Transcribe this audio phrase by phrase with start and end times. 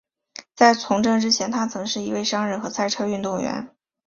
[0.55, 3.69] 在从政之前他曾是一位商人和赛车运动员。